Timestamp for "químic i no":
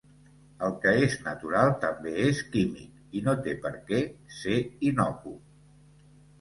2.57-3.37